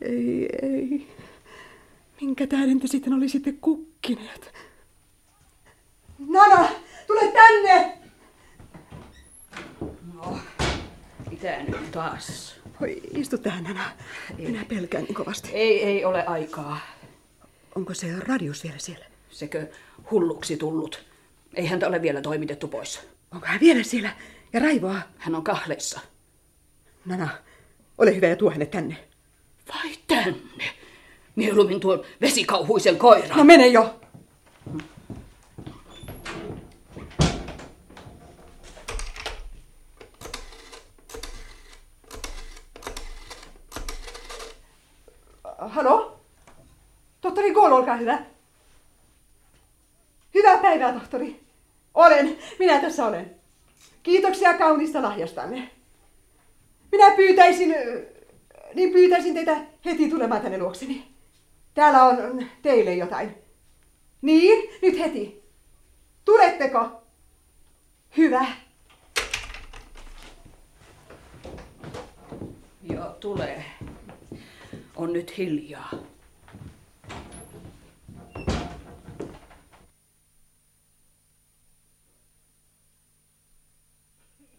[0.00, 1.08] Ei, ei.
[2.20, 4.54] Minkä tähden te sitten olisitte kukkineet?
[6.18, 6.68] Nana,
[7.06, 7.97] tule tänne!
[11.42, 12.54] Mitä nyt taas?
[12.82, 13.90] Oi, istu tähän, Nana.
[14.38, 15.50] Minä pelkään niin kovasti.
[15.52, 16.78] Ei, ei ole aikaa.
[17.74, 19.04] Onko se radius vielä siellä?
[19.30, 19.66] Sekö
[20.10, 21.06] hulluksi tullut?
[21.54, 23.00] Ei häntä ole vielä toimitettu pois.
[23.34, 24.10] Onko hän vielä siellä?
[24.52, 25.00] Ja raivoa?
[25.18, 26.00] Hän on kahleissa.
[27.04, 27.28] Nana,
[27.98, 28.96] ole hyvä ja tuo hänet tänne.
[29.68, 30.64] Vai tänne?
[31.36, 33.38] Mieluummin tuon vesikauhuisen koiran.
[33.38, 34.00] No mene jo!
[45.68, 46.20] Halo?
[47.20, 48.18] Tohtori Gool, olkaa hyvä.
[50.34, 51.40] Hyvää päivää, tohtori.
[51.94, 53.34] Olen, minä tässä olen.
[54.02, 55.70] Kiitoksia kaunista lahjastanne.
[56.92, 57.74] Minä pyytäisin,
[58.74, 61.08] niin pyytäisin teitä heti tulemaan tänne luokseni.
[61.74, 63.34] Täällä on teille jotain.
[64.22, 65.42] Niin, nyt heti.
[66.24, 67.02] Tuletteko?
[68.16, 68.46] Hyvä.
[72.82, 73.64] Joo, tulee.
[74.96, 75.90] On nyt hiljaa.